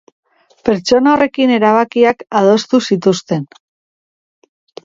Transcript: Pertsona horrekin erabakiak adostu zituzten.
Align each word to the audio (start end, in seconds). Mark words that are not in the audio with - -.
Pertsona 0.69 1.11
horrekin 1.17 1.53
erabakiak 1.57 2.25
adostu 2.41 2.81
zituzten. 2.91 3.47